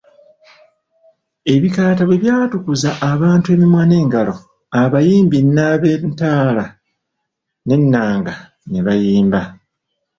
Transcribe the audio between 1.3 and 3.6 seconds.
Ebikaata bwe byatukuza abantu